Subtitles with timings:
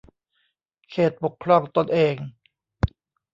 [0.89, 2.15] เขตปกครองตนเอง